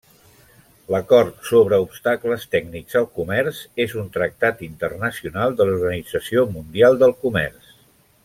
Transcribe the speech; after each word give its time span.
L'Acord 0.93 1.35
sobre 1.49 1.77
Obstacles 1.83 2.47
Tècnics 2.55 2.97
al 3.01 3.05
Comerç 3.19 3.61
és 3.85 3.93
un 4.05 4.09
tractat 4.17 4.65
internacional 4.69 5.55
de 5.61 5.69
l'Organització 5.69 6.47
Mundial 6.57 7.01
del 7.05 7.17
Comerç. 7.27 7.71